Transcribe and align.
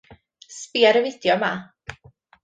Sbïa 0.59 0.87
ar 0.93 0.97
y 1.01 1.03
fideo 1.17 1.35
'ma. 1.43 1.51